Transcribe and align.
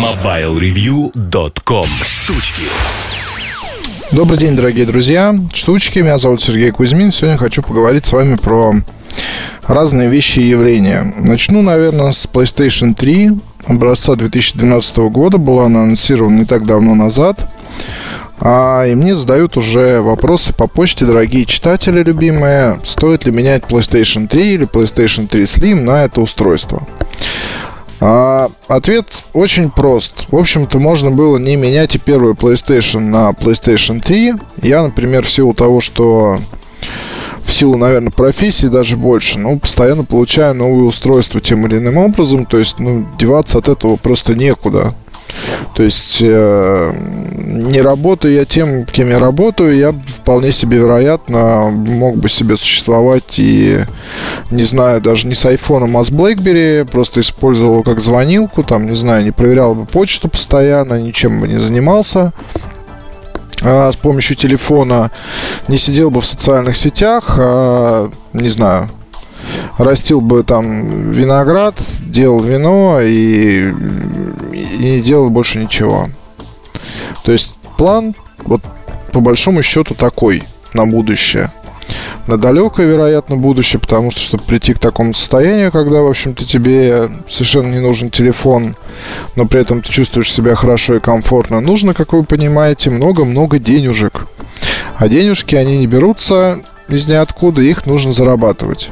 MobileReview.com 0.00 1.86
Штучки 2.02 2.62
Добрый 4.12 4.38
день, 4.38 4.56
дорогие 4.56 4.86
друзья. 4.86 5.38
Штучки, 5.52 5.98
меня 5.98 6.16
зовут 6.16 6.40
Сергей 6.40 6.70
Кузьмин. 6.70 7.10
Сегодня 7.10 7.36
хочу 7.36 7.60
поговорить 7.60 8.06
с 8.06 8.12
вами 8.12 8.36
про 8.36 8.76
разные 9.66 10.08
вещи 10.08 10.38
и 10.38 10.48
явления. 10.48 11.12
Начну, 11.18 11.60
наверное, 11.60 12.12
с 12.12 12.26
PlayStation 12.26 12.94
3 12.94 13.32
образца 13.66 14.14
2012 14.14 14.96
года. 15.10 15.36
Была 15.36 15.66
она 15.66 15.82
анонсирована 15.82 16.38
не 16.38 16.46
так 16.46 16.64
давно 16.64 16.94
назад. 16.94 17.46
А, 18.38 18.86
и 18.86 18.94
мне 18.94 19.14
задают 19.14 19.58
уже 19.58 20.00
вопросы 20.00 20.54
по 20.54 20.66
почте, 20.66 21.04
дорогие 21.04 21.44
читатели 21.44 22.02
любимые, 22.02 22.80
стоит 22.84 23.26
ли 23.26 23.32
менять 23.32 23.64
PlayStation 23.64 24.26
3 24.26 24.54
или 24.54 24.66
PlayStation 24.66 25.28
3 25.28 25.42
Slim 25.42 25.82
на 25.82 26.04
это 26.04 26.22
устройство. 26.22 26.86
А, 28.00 28.50
ответ 28.66 29.24
очень 29.34 29.70
прост. 29.70 30.24
В 30.30 30.36
общем-то, 30.36 30.78
можно 30.78 31.10
было 31.10 31.36
не 31.36 31.56
менять 31.56 31.94
и 31.94 31.98
первую 31.98 32.34
PlayStation 32.34 33.00
на 33.00 33.30
PlayStation 33.30 34.00
3. 34.00 34.34
Я, 34.62 34.82
например, 34.82 35.24
в 35.24 35.30
силу 35.30 35.52
того, 35.52 35.80
что 35.80 36.38
в 37.42 37.52
силу, 37.52 37.76
наверное, 37.76 38.10
профессии 38.10 38.66
даже 38.66 38.96
больше, 38.96 39.38
ну, 39.38 39.58
постоянно 39.58 40.04
получаю 40.04 40.54
новые 40.54 40.84
устройства 40.84 41.40
тем 41.40 41.66
или 41.66 41.76
иным 41.78 41.98
образом, 41.98 42.46
то 42.46 42.58
есть, 42.58 42.78
ну, 42.78 43.06
деваться 43.18 43.58
от 43.58 43.68
этого 43.68 43.96
просто 43.96 44.34
некуда. 44.34 44.94
То 45.74 45.82
есть 45.82 46.18
э, 46.22 46.92
не 47.36 47.80
работаю 47.80 48.34
я 48.34 48.44
тем, 48.44 48.84
кем 48.84 49.08
я 49.08 49.18
работаю, 49.18 49.76
я 49.76 49.92
вполне 49.92 50.52
себе 50.52 50.78
вероятно 50.78 51.70
мог 51.70 52.16
бы 52.16 52.28
себе 52.28 52.56
существовать 52.56 53.38
и 53.38 53.80
не 54.50 54.62
знаю, 54.62 55.00
даже 55.00 55.26
не 55.26 55.34
с 55.34 55.46
айфоном, 55.46 55.96
а 55.96 56.04
с 56.04 56.10
BlackBerry, 56.10 56.84
просто 56.84 57.20
использовал 57.20 57.82
как 57.82 58.00
звонилку, 58.00 58.62
там, 58.62 58.86
не 58.86 58.94
знаю, 58.94 59.24
не 59.24 59.30
проверял 59.30 59.74
бы 59.74 59.86
почту 59.86 60.28
постоянно, 60.28 61.00
ничем 61.00 61.40
бы 61.40 61.48
не 61.48 61.58
занимался 61.58 62.32
а 63.62 63.90
с 63.92 63.96
помощью 63.96 64.36
телефона, 64.36 65.10
не 65.68 65.76
сидел 65.76 66.10
бы 66.10 66.20
в 66.20 66.26
социальных 66.26 66.76
сетях, 66.76 67.34
а, 67.38 68.10
не 68.32 68.48
знаю, 68.48 68.88
растил 69.78 70.20
бы 70.20 70.42
там 70.42 71.10
виноград, 71.10 71.74
делал 72.00 72.40
вино 72.40 73.00
и, 73.00 73.72
и 74.52 74.78
не 74.78 75.00
делал 75.00 75.30
больше 75.30 75.58
ничего. 75.58 76.08
То 77.24 77.32
есть 77.32 77.54
план 77.76 78.14
вот 78.44 78.62
по 79.12 79.20
большому 79.20 79.62
счету 79.62 79.94
такой 79.94 80.42
на 80.74 80.86
будущее. 80.86 81.52
На 82.26 82.36
далекое, 82.36 82.86
вероятно, 82.86 83.36
будущее, 83.36 83.80
потому 83.80 84.10
что, 84.12 84.20
чтобы 84.20 84.44
прийти 84.44 84.72
к 84.72 84.78
такому 84.78 85.14
состоянию, 85.14 85.72
когда, 85.72 86.02
в 86.02 86.06
общем-то, 86.06 86.44
тебе 86.44 87.10
совершенно 87.28 87.72
не 87.72 87.80
нужен 87.80 88.10
телефон, 88.10 88.76
но 89.34 89.46
при 89.46 89.60
этом 89.60 89.82
ты 89.82 89.90
чувствуешь 89.90 90.32
себя 90.32 90.54
хорошо 90.54 90.94
и 90.96 91.00
комфортно, 91.00 91.60
нужно, 91.60 91.92
как 91.92 92.12
вы 92.12 92.22
понимаете, 92.22 92.90
много-много 92.90 93.58
денежек. 93.58 94.28
А 94.96 95.08
денежки, 95.08 95.56
они 95.56 95.78
не 95.78 95.86
берутся 95.88 96.60
из 96.88 97.08
ниоткуда, 97.08 97.62
их 97.62 97.86
нужно 97.86 98.12
зарабатывать. 98.12 98.90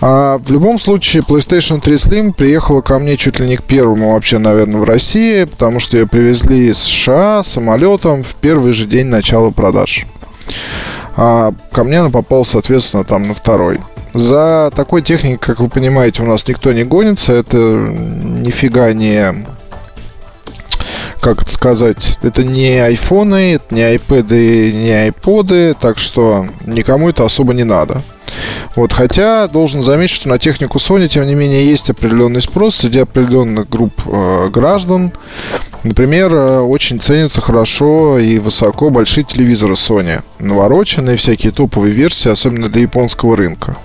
А 0.00 0.38
в 0.38 0.50
любом 0.52 0.78
случае, 0.78 1.22
PlayStation 1.22 1.80
3 1.80 1.94
Slim 1.96 2.32
приехала 2.32 2.80
ко 2.82 2.98
мне 2.98 3.16
чуть 3.16 3.40
ли 3.40 3.48
не 3.48 3.56
к 3.56 3.64
первому 3.64 4.12
вообще, 4.12 4.38
наверное, 4.38 4.80
в 4.80 4.84
России, 4.84 5.44
потому 5.44 5.80
что 5.80 5.96
ее 5.96 6.06
привезли 6.06 6.68
из 6.68 6.78
США 6.78 7.42
самолетом 7.42 8.22
в 8.22 8.34
первый 8.36 8.72
же 8.72 8.86
день 8.86 9.06
начала 9.06 9.50
продаж. 9.50 10.06
А 11.16 11.52
ко 11.72 11.82
мне 11.82 11.98
она 11.98 12.10
попала, 12.10 12.44
соответственно, 12.44 13.02
там 13.02 13.26
на 13.26 13.34
второй. 13.34 13.80
За 14.14 14.70
такой 14.74 15.02
техникой, 15.02 15.38
как 15.38 15.60
вы 15.60 15.68
понимаете, 15.68 16.22
у 16.22 16.26
нас 16.26 16.46
никто 16.46 16.72
не 16.72 16.84
гонится. 16.84 17.32
Это 17.32 17.56
нифига 17.56 18.92
не 18.92 19.34
как 21.20 21.42
это 21.42 21.50
сказать, 21.50 22.18
это 22.22 22.44
не 22.44 22.78
айфоны, 22.78 23.54
это 23.54 23.74
не 23.74 23.82
iPad, 23.82 24.72
не 24.72 24.90
айподы, 24.90 25.74
так 25.80 25.98
что 25.98 26.46
никому 26.66 27.10
это 27.10 27.24
особо 27.24 27.54
не 27.54 27.64
надо. 27.64 28.02
Вот, 28.76 28.92
хотя 28.92 29.48
должен 29.48 29.82
заметить, 29.82 30.14
что 30.14 30.28
на 30.28 30.38
технику 30.38 30.78
Sony, 30.78 31.08
тем 31.08 31.26
не 31.26 31.34
менее, 31.34 31.68
есть 31.68 31.90
определенный 31.90 32.40
спрос 32.40 32.76
среди 32.76 33.00
определенных 33.00 33.68
групп 33.68 33.94
э, 34.06 34.48
граждан. 34.50 35.12
Например, 35.82 36.34
э, 36.34 36.60
очень 36.60 37.00
ценятся 37.00 37.40
хорошо 37.40 38.18
и 38.18 38.38
высоко 38.38 38.90
большие 38.90 39.24
телевизоры 39.24 39.74
Sony. 39.74 40.22
Навороченные 40.38 41.16
всякие 41.16 41.52
топовые 41.52 41.92
версии, 41.92 42.30
особенно 42.30 42.68
для 42.68 42.82
японского 42.82 43.36
рынка. 43.36 43.76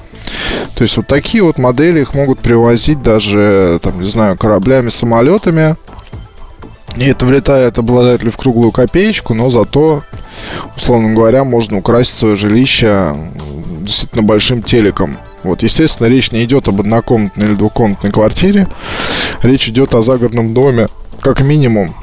То 0.75 0.81
есть 0.81 0.97
вот 0.97 1.07
такие 1.07 1.43
вот 1.43 1.57
модели 1.57 2.01
их 2.01 2.13
могут 2.13 2.39
привозить 2.39 3.01
даже, 3.01 3.79
там, 3.81 4.01
не 4.01 4.07
знаю, 4.07 4.37
кораблями, 4.37 4.89
самолетами. 4.89 5.75
И 6.95 7.05
это 7.05 7.25
влетает 7.25 7.79
обладателю 7.79 8.31
в 8.31 8.37
круглую 8.37 8.71
копеечку, 8.71 9.33
но 9.33 9.49
зато, 9.49 10.03
условно 10.77 11.13
говоря, 11.13 11.43
можно 11.43 11.77
украсить 11.77 12.17
свое 12.17 12.35
жилище 12.35 13.15
действительно 13.81 14.23
большим 14.23 14.61
телеком. 14.61 15.17
Вот, 15.43 15.63
естественно, 15.63 16.07
речь 16.07 16.31
не 16.31 16.43
идет 16.43 16.67
об 16.67 16.79
однокомнатной 16.79 17.47
или 17.47 17.55
двухкомнатной 17.55 18.11
квартире. 18.11 18.67
Речь 19.41 19.67
идет 19.67 19.93
о 19.93 20.01
загородном 20.01 20.53
доме, 20.53 20.87
как 21.19 21.41
минимум. 21.41 21.95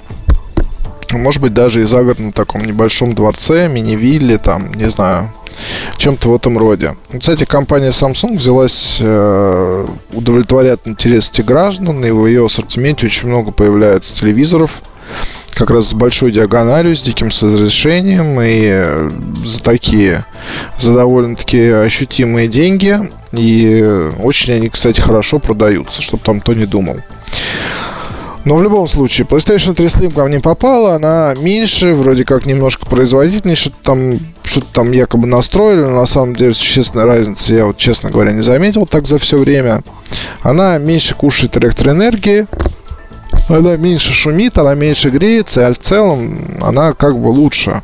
Может 1.13 1.43
быть, 1.43 1.55
даже 1.55 1.83
и 1.83 1.85
загородном 1.85 2.33
таком 2.33 2.65
небольшом 2.65 3.15
дворце, 3.15 3.69
мини-вилле, 3.69 4.39
там, 4.39 4.73
не 4.73 4.89
знаю, 4.89 5.31
чем-то 5.97 6.31
в 6.31 6.37
этом 6.37 6.57
роде. 6.59 6.97
Кстати, 7.19 7.45
компания 7.45 7.91
Samsung 7.91 8.37
взялась 8.37 8.99
э, 9.01 9.87
удовлетворять 10.13 10.81
интересы 10.85 11.43
граждан, 11.43 12.05
и 12.05 12.11
в 12.11 12.27
ее 12.27 12.47
ассортименте 12.47 13.07
очень 13.07 13.29
много 13.29 13.51
появляется 13.51 14.15
телевизоров, 14.15 14.83
как 15.55 15.71
раз 15.71 15.89
с 15.89 15.95
большой 15.95 16.33
диагональю, 16.33 16.95
с 16.95 17.03
диким 17.03 17.27
разрешением 17.27 18.41
и 18.41 18.61
э, 18.63 19.11
за 19.45 19.63
такие, 19.63 20.25
за 20.79 20.95
довольно-таки 20.95 21.61
ощутимые 21.69 22.49
деньги. 22.49 22.99
И 23.33 24.11
очень 24.23 24.55
они, 24.55 24.69
кстати, 24.69 25.01
хорошо 25.01 25.39
продаются, 25.39 26.03
чтобы 26.03 26.23
там 26.25 26.41
кто 26.41 26.55
не 26.55 26.67
думал. 26.67 27.01
Но 28.45 28.57
в 28.57 28.63
любом 28.63 28.89
случае, 28.89 29.27
PlayStation 29.27 29.75
3 29.75 29.87
Slim 29.87 30.15
ко 30.15 30.25
мне 30.25 30.41
попала, 30.41 30.95
она 30.95 31.35
меньше, 31.39 31.95
вроде 31.95 32.25
как 32.25 32.47
немножко 32.47 32.87
производительнее, 32.87 33.57
что-то 33.57 33.77
там, 33.83 34.21
что-то 34.45 34.67
там 34.73 34.93
якобы 34.93 35.27
настроили, 35.27 35.83
но 35.83 35.91
на 35.91 36.07
самом 36.07 36.35
деле 36.35 36.55
существенной 36.55 37.05
разницы 37.05 37.55
я 37.55 37.67
вот, 37.67 37.77
честно 37.77 38.11
говоря, 38.11 38.33
не 38.33 38.41
заметил 38.41 38.87
так 38.87 39.07
за 39.07 39.19
все 39.19 39.37
время. 39.39 39.83
Она 40.43 40.79
меньше 40.79 41.15
кушает 41.15 41.57
электроэнергии, 41.59 42.47
она 43.49 43.77
меньше 43.77 44.13
шумит, 44.13 44.57
она 44.59 44.75
меньше 44.75 45.11
греется, 45.11 45.67
а 45.67 45.73
в 45.73 45.79
целом 45.79 46.59
она 46.63 46.95
как 46.95 47.19
бы 47.19 47.29
лучше. 47.29 47.83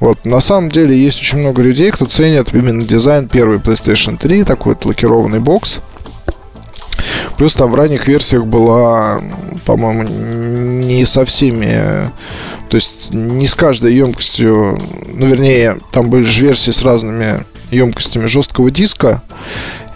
Вот, 0.00 0.24
на 0.24 0.40
самом 0.40 0.70
деле 0.70 0.96
есть 0.96 1.20
очень 1.20 1.38
много 1.38 1.62
людей, 1.62 1.90
кто 1.90 2.06
ценит 2.06 2.54
именно 2.54 2.84
дизайн 2.84 3.28
первой 3.28 3.58
PlayStation 3.58 4.16
3, 4.18 4.44
такой 4.44 4.74
вот 4.74 4.84
лакированный 4.84 5.40
бокс. 5.40 5.80
Плюс 7.36 7.54
там 7.54 7.70
в 7.70 7.74
ранних 7.74 8.06
версиях 8.06 8.44
была, 8.44 9.20
по-моему, 9.64 10.04
не 10.04 11.04
со 11.04 11.24
всеми, 11.24 12.10
то 12.68 12.76
есть 12.76 13.12
не 13.12 13.46
с 13.46 13.54
каждой 13.54 13.94
емкостью, 13.94 14.78
ну, 15.08 15.26
вернее, 15.26 15.78
там 15.92 16.10
были 16.10 16.24
же 16.24 16.44
версии 16.44 16.70
с 16.70 16.82
разными 16.82 17.44
емкостями 17.70 18.26
жесткого 18.26 18.70
диска, 18.70 19.22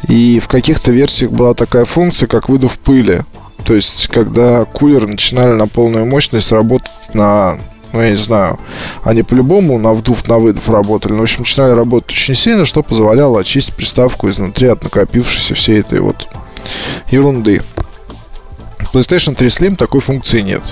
и 0.09 0.41
в 0.41 0.48
каких-то 0.48 0.92
версиях 0.92 1.31
была 1.32 1.54
такая 1.54 1.84
функция, 1.84 2.26
как 2.26 2.48
выдув 2.48 2.78
пыли. 2.78 3.22
То 3.65 3.75
есть, 3.75 4.09
когда 4.09 4.65
кулеры 4.65 5.06
начинали 5.06 5.53
на 5.53 5.66
полную 5.66 6.06
мощность 6.06 6.53
работать 6.53 6.91
на 7.12 7.59
ну, 7.92 8.03
я 8.03 8.10
не 8.10 8.16
знаю, 8.16 8.59
они 9.03 9.22
по-любому 9.22 9.78
на 9.78 9.94
вдув, 9.94 10.26
на 10.28 10.38
выдув 10.38 10.69
работали, 10.69 11.12
но, 11.12 11.20
в 11.20 11.22
общем, 11.22 11.41
начинали 11.41 11.72
работать 11.72 12.10
очень 12.10 12.34
сильно, 12.34 12.66
что 12.66 12.82
позволяло 12.82 13.41
очистить 13.41 13.75
приставку 13.75 14.28
изнутри 14.28 14.69
от 14.69 14.84
накопившейся 14.84 15.54
всей 15.54 15.80
этой 15.80 16.00
вот 16.00 16.28
ерунды. 17.11 17.62
В 18.79 18.95
PlayStation 18.95 19.34
3 19.34 19.49
Slim 19.49 19.77
такой 19.77 20.01
функции 20.01 20.41
нет. 20.41 20.62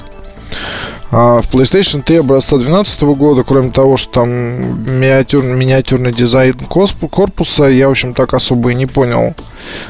А 1.11 1.41
в 1.41 1.49
PlayStation 1.53 2.03
3 2.03 2.19
образца 2.19 2.57
2012 2.57 3.03
года, 3.17 3.45
кроме 3.45 3.71
того, 3.71 3.97
что 3.97 4.13
там 4.13 4.29
миниатюрный, 4.29 5.57
миниатюрный 5.57 6.13
дизайн 6.13 6.55
корпуса, 6.55 7.65
я, 7.65 7.89
в 7.89 7.93
общем, 7.93 8.13
так 8.13 8.35
особо 8.35 8.71
и 8.71 8.75
не 8.75 8.87
понял, 8.87 9.35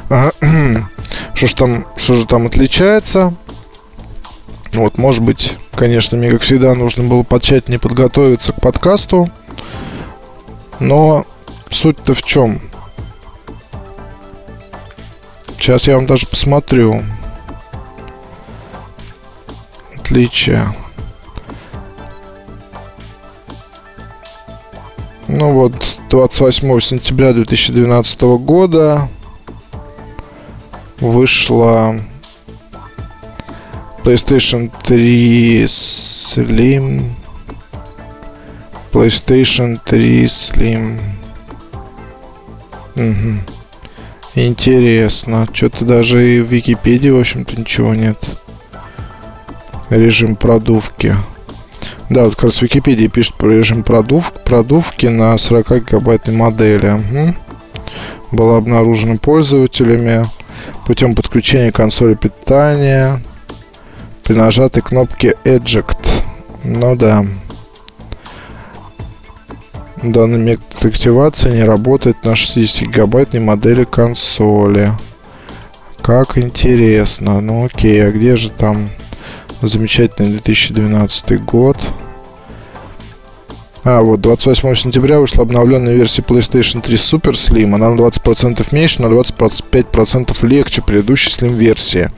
что, 1.35 1.47
ж 1.47 1.53
там, 1.55 1.87
что 1.97 2.15
же 2.15 2.27
там 2.27 2.47
отличается. 2.47 3.35
Вот, 4.73 4.99
может 4.99 5.25
быть, 5.25 5.57
конечно, 5.75 6.19
мне, 6.19 6.29
как 6.29 6.43
всегда, 6.43 6.75
нужно 6.75 7.05
было 7.05 7.23
потщательнее 7.23 7.81
подготовиться 7.81 8.53
к 8.53 8.61
подкасту. 8.61 9.31
Но 10.81 11.25
суть-то 11.71 12.13
в 12.13 12.23
чем? 12.23 12.61
Сейчас 15.67 15.89
я 15.89 15.97
вам 15.97 16.07
даже 16.07 16.29
посмотрю. 16.29 17.03
Отличия. 19.97 20.73
Ну 25.27 25.51
вот, 25.51 25.73
28 26.09 26.81
сентября 26.81 27.33
2012 27.33 28.21
года 28.39 29.09
вышла 31.01 32.01
PlayStation 34.05 34.71
3 34.85 35.65
Slim. 35.65 37.11
PlayStation 38.93 39.81
3 39.85 40.25
Slim. 40.27 41.01
Угу. 42.95 43.56
Интересно. 44.37 45.49
Что-то 45.51 45.87
даже 45.87 46.37
и 46.37 46.41
в 46.43 46.47
Википедии, 46.47 47.09
в 47.09 47.19
общем-то, 47.19 47.59
ничего 47.59 47.95
нет. 47.95 48.23
Режим 49.89 50.37
продувки. 50.37 51.17
Да, 52.11 52.25
вот 52.25 52.35
как 52.35 52.45
раз 52.45 52.59
в 52.59 52.63
Википедии 52.63 53.07
пишет 53.07 53.35
про 53.37 53.49
режим 53.49 53.83
продув, 53.83 54.33
продувки 54.45 55.07
на 55.07 55.37
40 55.39 55.87
гигабайтной 55.87 56.35
модели. 56.35 56.91
Угу. 56.91 57.35
Была 58.33 58.59
обнаружена 58.59 59.17
пользователями 59.17 60.27
путем 60.87 61.15
подключения 61.15 61.73
консоли 61.73 62.15
питания 62.15 63.23
при 64.23 64.35
нажатой 64.35 64.83
кнопке 64.83 65.35
Eject. 65.45 66.11
Ну 66.63 66.95
да. 66.95 67.25
Данный 70.03 70.39
метод 70.39 70.85
активации 70.85 71.57
не 71.57 71.65
работает 71.65 72.23
на 72.25 72.37
60 72.37 72.89
гигабайтной 72.89 73.41
модели 73.41 73.85
консоли. 73.85 74.93
Как 76.03 76.37
интересно. 76.37 77.41
Ну 77.41 77.65
окей, 77.65 78.07
а 78.07 78.11
где 78.11 78.37
же 78.37 78.51
там 78.51 78.91
замечательный 79.63 80.33
2012 80.33 81.43
год? 81.45 81.79
А, 83.89 84.01
вот 84.01 84.21
28 84.21 84.75
сентября 84.75 85.21
вышла 85.21 85.45
обновленная 85.45 85.95
версия 85.95 86.21
PlayStation 86.21 86.83
3 86.83 86.97
Super 86.97 87.35
Slim. 87.35 87.73
Она 87.73 87.89
на 87.89 88.01
20% 88.01 88.67
меньше, 88.73 89.01
на 89.01 89.07
25% 89.07 90.45
легче 90.45 90.83
предыдущей 90.83 91.31
Slim 91.31 91.55
версии. 91.55 92.11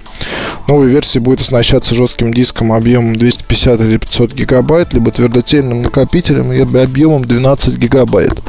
Новая 0.67 0.89
версия 0.89 1.21
будет 1.21 1.43
оснащаться 1.43 1.95
жестким 1.95 2.33
диском 2.33 2.73
объемом 2.73 3.17
250 3.17 3.81
или 3.83 3.99
500 3.99 4.33
гигабайт, 4.33 4.95
либо 4.95 5.11
твердотельным 5.11 5.83
накопителем 5.83 6.55
и 6.55 6.61
объемом 6.63 7.27
12 7.27 7.77
гигабайт. 7.77 8.41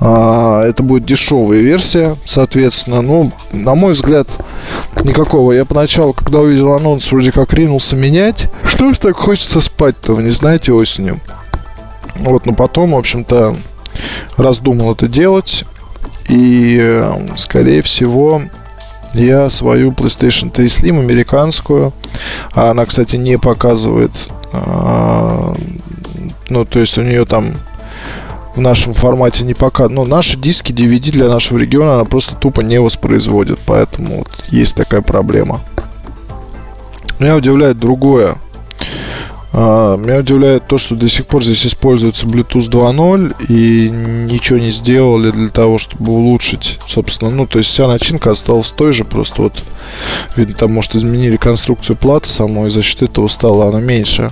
А, 0.00 0.64
это 0.64 0.82
будет 0.82 1.04
дешевая 1.04 1.60
версия, 1.60 2.16
соответственно. 2.24 3.02
Ну, 3.02 3.32
на 3.52 3.74
мой 3.74 3.92
взгляд, 3.92 4.28
никакого. 5.04 5.52
Я 5.52 5.66
поначалу, 5.66 6.14
когда 6.14 6.40
увидел 6.40 6.72
анонс, 6.72 7.12
вроде 7.12 7.32
как 7.32 7.52
ринулся 7.52 7.96
менять. 7.96 8.48
Что 8.64 8.94
ж 8.94 8.98
так 8.98 9.18
хочется 9.18 9.60
спать-то, 9.60 10.14
вы 10.14 10.22
не 10.22 10.30
знаете, 10.30 10.72
осенью? 10.72 11.20
Вот, 12.16 12.46
но 12.46 12.54
потом, 12.54 12.92
в 12.92 12.98
общем-то, 12.98 13.56
раздумал 14.36 14.92
это 14.92 15.08
делать. 15.08 15.64
И, 16.28 17.04
скорее 17.36 17.82
всего, 17.82 18.42
я 19.14 19.50
свою 19.50 19.90
PlayStation 19.90 20.50
3 20.50 20.66
Slim 20.66 21.00
американскую, 21.00 21.92
а 22.54 22.70
она, 22.70 22.86
кстати, 22.86 23.16
не 23.16 23.38
показывает, 23.38 24.12
а, 24.52 25.56
ну, 26.48 26.64
то 26.64 26.78
есть 26.78 26.96
у 26.98 27.02
нее 27.02 27.24
там 27.24 27.54
в 28.54 28.60
нашем 28.60 28.94
формате 28.94 29.44
не 29.44 29.54
пока, 29.54 29.88
но 29.88 30.04
наши 30.04 30.38
диски 30.38 30.72
DVD 30.72 31.10
для 31.12 31.28
нашего 31.28 31.58
региона 31.58 31.94
она 31.94 32.04
просто 32.04 32.34
тупо 32.34 32.60
не 32.60 32.80
воспроизводит, 32.80 33.58
поэтому 33.66 34.18
вот 34.18 34.28
есть 34.48 34.76
такая 34.76 35.02
проблема. 35.02 35.60
Меня 37.18 37.36
удивляет 37.36 37.78
другое. 37.78 38.36
А, 39.52 39.96
меня 39.96 40.18
удивляет 40.18 40.68
то, 40.68 40.78
что 40.78 40.94
до 40.94 41.08
сих 41.08 41.26
пор 41.26 41.42
здесь 41.42 41.66
используется 41.66 42.26
Bluetooth 42.26 42.70
2.0 42.70 43.46
и 43.48 43.90
ничего 43.90 44.58
не 44.58 44.70
сделали 44.70 45.32
для 45.32 45.48
того, 45.48 45.78
чтобы 45.78 46.12
улучшить, 46.12 46.78
собственно, 46.86 47.30
ну, 47.30 47.46
то 47.46 47.58
есть 47.58 47.70
вся 47.70 47.88
начинка 47.88 48.30
осталась 48.30 48.70
той 48.70 48.92
же, 48.92 49.04
просто 49.04 49.42
вот, 49.42 49.64
видно, 50.36 50.54
там, 50.54 50.72
может, 50.72 50.94
изменили 50.94 51.36
конструкцию 51.36 51.96
платы 51.96 52.28
самой, 52.28 52.68
и 52.68 52.70
за 52.70 52.82
счет 52.82 53.02
этого 53.02 53.26
стала 53.26 53.68
она 53.68 53.80
меньше. 53.80 54.30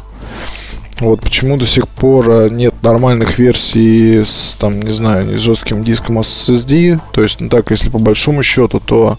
Вот 1.00 1.21
почему 1.21 1.56
до 1.56 1.67
сих 1.67 1.88
пор 1.88 2.26
а, 2.29 2.49
нет 2.49 2.75
нормальных 2.82 3.38
версий 3.38 4.23
с, 4.25 4.56
там, 4.56 4.81
не 4.81 4.93
знаю, 4.93 5.26
не 5.26 5.37
с 5.37 5.41
жестким 5.41 5.82
диском 5.82 6.19
SSD. 6.21 7.00
То 7.12 7.23
есть, 7.23 7.41
ну 7.41 7.49
так, 7.49 7.71
если 7.71 7.91
по 7.91 7.99
большому 7.99 8.43
счету, 8.43 8.81
то, 8.81 9.17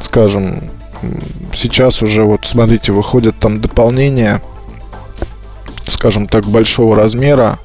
скажем, 0.00 0.70
сейчас 1.52 2.02
уже 2.02 2.22
вот, 2.22 2.44
смотрите, 2.44 2.92
выходят 2.92 3.36
там 3.38 3.60
дополнения 3.60 4.40
скажем 5.86 6.26
так, 6.26 6.44
большого 6.44 6.96
размера 6.96 7.58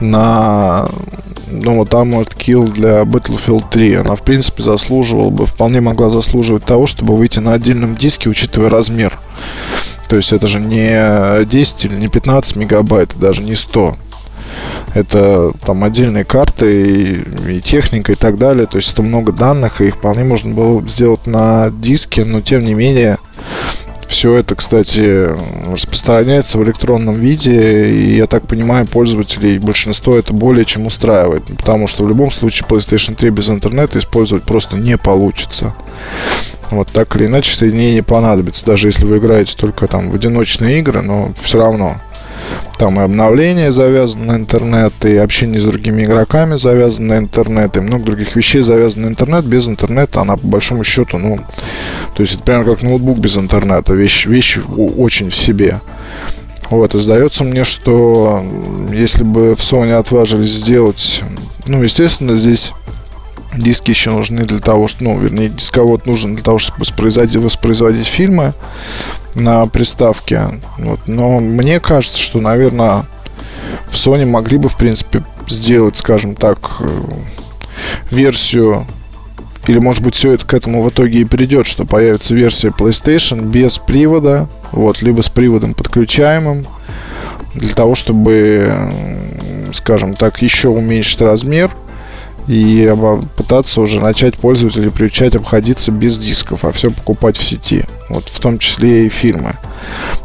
на 0.00 0.88
ну, 1.52 1.76
вот 1.76 1.90
Armored 1.90 2.36
Kill 2.36 2.70
для 2.72 3.02
Battlefield 3.02 3.64
3. 3.70 3.94
Она, 3.96 4.16
в 4.16 4.22
принципе, 4.22 4.62
заслуживала 4.62 5.30
бы, 5.30 5.46
вполне 5.46 5.80
могла 5.80 6.10
заслуживать 6.10 6.64
того, 6.64 6.86
чтобы 6.86 7.16
выйти 7.16 7.38
на 7.40 7.52
отдельном 7.52 7.94
диске, 7.94 8.30
учитывая 8.30 8.70
размер. 8.70 9.18
То 10.08 10.16
есть 10.16 10.32
это 10.32 10.46
же 10.46 10.60
не 10.60 11.44
10 11.44 11.84
или 11.86 11.94
не 11.94 12.08
15 12.08 12.56
мегабайт, 12.56 13.12
даже 13.18 13.42
не 13.42 13.54
100. 13.54 13.96
Это 14.94 15.52
там 15.64 15.84
отдельные 15.84 16.24
карты 16.24 17.24
и, 17.48 17.56
и 17.56 17.60
техника 17.60 18.12
и 18.12 18.14
так 18.14 18.38
далее. 18.38 18.66
То 18.66 18.76
есть 18.76 18.92
это 18.92 19.02
много 19.02 19.32
данных, 19.32 19.80
и 19.80 19.86
их 19.86 19.96
вполне 19.96 20.24
можно 20.24 20.52
было 20.52 20.86
сделать 20.86 21.26
на 21.26 21.70
диске, 21.70 22.24
но 22.24 22.40
тем 22.40 22.60
не 22.60 22.74
менее 22.74 23.18
все 24.12 24.34
это, 24.34 24.54
кстати, 24.54 25.30
распространяется 25.72 26.58
в 26.58 26.64
электронном 26.64 27.14
виде, 27.14 27.88
и 27.88 28.16
я 28.16 28.26
так 28.26 28.46
понимаю, 28.46 28.86
пользователей 28.86 29.58
большинство 29.58 30.16
это 30.18 30.34
более 30.34 30.66
чем 30.66 30.86
устраивает, 30.86 31.42
потому 31.56 31.88
что 31.88 32.04
в 32.04 32.08
любом 32.08 32.30
случае 32.30 32.68
PlayStation 32.68 33.14
3 33.14 33.30
без 33.30 33.48
интернета 33.48 33.98
использовать 33.98 34.44
просто 34.44 34.76
не 34.76 34.98
получится. 34.98 35.74
Вот 36.70 36.88
так 36.92 37.16
или 37.16 37.24
иначе 37.24 37.56
соединение 37.56 38.02
понадобится, 38.02 38.66
даже 38.66 38.88
если 38.88 39.06
вы 39.06 39.16
играете 39.16 39.56
только 39.56 39.86
там 39.86 40.10
в 40.10 40.14
одиночные 40.14 40.80
игры, 40.80 41.00
но 41.00 41.32
все 41.42 41.58
равно 41.58 41.98
там 42.78 42.98
и 43.00 43.04
обновления 43.04 43.70
завязаны 43.70 44.24
на 44.24 44.36
интернет, 44.36 44.92
и 45.04 45.16
общение 45.16 45.60
с 45.60 45.64
другими 45.64 46.04
игроками 46.04 46.56
завязано 46.56 47.14
на 47.14 47.18
интернет, 47.18 47.76
и 47.76 47.80
много 47.80 48.04
других 48.04 48.34
вещей 48.34 48.62
завязано 48.62 49.06
на 49.06 49.10
интернет. 49.10 49.44
Без 49.44 49.68
интернета 49.68 50.22
она, 50.22 50.36
по 50.36 50.46
большому 50.46 50.84
счету, 50.84 51.18
ну, 51.18 51.38
то 52.14 52.22
есть 52.22 52.34
это 52.34 52.42
примерно 52.42 52.72
как 52.72 52.82
ноутбук 52.82 53.18
без 53.18 53.36
интернета. 53.38 53.94
Вещь, 53.94 54.26
вещь 54.26 54.58
очень 54.76 55.30
в 55.30 55.36
себе. 55.36 55.80
Вот, 56.70 56.94
и 56.94 56.98
сдается 56.98 57.44
мне, 57.44 57.64
что 57.64 58.42
если 58.92 59.24
бы 59.24 59.54
в 59.54 59.60
Sony 59.60 59.92
отважились 59.92 60.50
сделать, 60.50 61.22
ну, 61.66 61.82
естественно, 61.82 62.36
здесь 62.36 62.72
диски 63.54 63.90
еще 63.90 64.10
нужны 64.10 64.44
для 64.44 64.58
того, 64.58 64.88
что, 64.88 65.04
ну, 65.04 65.18
вернее, 65.18 65.50
дисковод 65.50 66.06
нужен 66.06 66.34
для 66.34 66.42
того, 66.42 66.58
чтобы 66.58 66.80
воспроизводить, 66.80 67.36
воспроизводить 67.36 68.06
фильмы 68.06 68.54
на 69.34 69.66
приставке. 69.66 70.60
Вот. 70.78 71.00
Но 71.06 71.40
мне 71.40 71.80
кажется, 71.80 72.18
что, 72.18 72.40
наверное, 72.40 73.06
в 73.88 73.94
Sony 73.94 74.26
могли 74.26 74.58
бы, 74.58 74.68
в 74.68 74.76
принципе, 74.76 75.22
сделать, 75.48 75.96
скажем 75.96 76.34
так, 76.34 76.58
э, 76.80 77.02
версию 78.10 78.86
или, 79.66 79.78
может 79.78 80.02
быть, 80.02 80.16
все 80.16 80.32
это 80.32 80.44
к 80.44 80.54
этому 80.54 80.82
в 80.82 80.90
итоге 80.90 81.20
и 81.20 81.24
придет, 81.24 81.66
что 81.66 81.84
появится 81.84 82.34
версия 82.34 82.68
PlayStation 82.68 83.48
без 83.48 83.78
привода, 83.78 84.48
вот, 84.72 85.02
либо 85.02 85.20
с 85.22 85.28
приводом 85.28 85.74
подключаемым, 85.74 86.64
для 87.54 87.74
того, 87.74 87.94
чтобы, 87.94 88.74
скажем 89.72 90.14
так, 90.14 90.42
еще 90.42 90.68
уменьшить 90.68 91.20
размер 91.20 91.70
и 92.48 92.92
пытаться 93.36 93.80
уже 93.80 94.00
начать 94.00 94.36
пользователей 94.36 94.90
приучать 94.90 95.36
обходиться 95.36 95.92
без 95.92 96.18
дисков, 96.18 96.64
а 96.64 96.72
все 96.72 96.90
покупать 96.90 97.36
в 97.36 97.42
сети, 97.42 97.84
вот 98.08 98.28
в 98.28 98.40
том 98.40 98.58
числе 98.58 99.06
и 99.06 99.08
фильмы. 99.08 99.54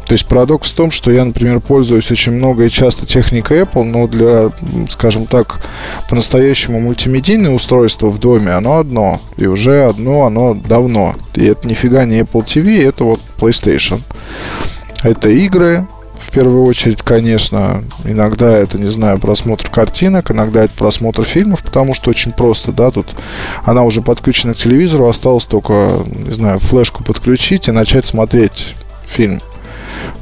То 0.06 0.14
есть 0.14 0.26
парадокс 0.26 0.72
в 0.72 0.74
том, 0.74 0.90
что 0.90 1.10
я, 1.10 1.24
например, 1.24 1.60
пользуюсь 1.60 2.10
очень 2.10 2.32
много 2.32 2.64
и 2.64 2.70
часто 2.70 3.06
техникой 3.06 3.60
Apple, 3.60 3.84
но 3.84 4.06
для, 4.06 4.50
скажем 4.88 5.26
так, 5.26 5.60
по-настоящему 6.08 6.80
мультимедийное 6.80 7.50
устройство 7.50 8.08
в 8.08 8.18
доме, 8.18 8.52
оно 8.52 8.78
одно. 8.78 9.20
И 9.36 9.46
уже 9.46 9.84
одно, 9.84 10.26
оно 10.26 10.54
давно. 10.54 11.14
И 11.34 11.44
это 11.44 11.68
нифига 11.68 12.04
не 12.04 12.20
Apple 12.20 12.44
TV, 12.44 12.86
это 12.88 13.04
вот 13.04 13.20
PlayStation. 13.38 14.00
Это 15.02 15.28
игры, 15.28 15.86
в 16.28 16.30
первую 16.30 16.64
очередь, 16.64 17.00
конечно, 17.00 17.82
иногда 18.04 18.50
это, 18.50 18.78
не 18.78 18.90
знаю, 18.90 19.18
просмотр 19.18 19.70
картинок, 19.70 20.30
иногда 20.30 20.64
это 20.64 20.74
просмотр 20.74 21.24
фильмов, 21.24 21.62
потому 21.62 21.94
что 21.94 22.10
очень 22.10 22.32
просто, 22.32 22.70
да, 22.70 22.90
тут 22.90 23.14
она 23.64 23.82
уже 23.82 24.02
подключена 24.02 24.52
к 24.52 24.58
телевизору, 24.58 25.08
осталось 25.08 25.46
только, 25.46 26.04
не 26.06 26.30
знаю, 26.32 26.58
флешку 26.58 27.02
подключить 27.02 27.68
и 27.68 27.72
начать 27.72 28.04
смотреть 28.04 28.74
фильм. 29.06 29.40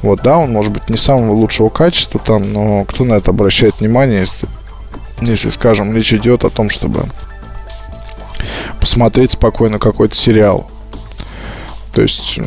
Вот, 0.02 0.20
да, 0.22 0.38
он 0.38 0.52
может 0.52 0.72
быть 0.72 0.88
не 0.88 0.96
самого 0.96 1.32
лучшего 1.32 1.70
качества 1.70 2.20
там, 2.24 2.52
но 2.52 2.84
кто 2.84 3.04
на 3.04 3.14
это 3.14 3.32
обращает 3.32 3.80
внимание, 3.80 4.20
если, 4.20 4.48
если 5.20 5.50
скажем, 5.50 5.92
речь 5.92 6.14
идет 6.14 6.44
о 6.44 6.50
том, 6.50 6.70
чтобы 6.70 7.02
посмотреть 8.80 9.32
спокойно 9.32 9.80
какой-то 9.80 10.14
сериал. 10.14 10.70
То 11.96 12.02
есть 12.02 12.38